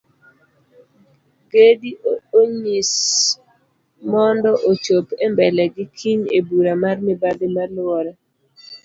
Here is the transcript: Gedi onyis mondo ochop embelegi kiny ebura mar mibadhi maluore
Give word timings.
Gedi 1.51 1.91
onyis 2.39 2.91
mondo 4.11 4.51
ochop 4.71 5.07
embelegi 5.25 5.83
kiny 5.97 6.23
ebura 6.37 6.73
mar 6.83 6.97
mibadhi 7.05 7.47
maluore 7.55 8.11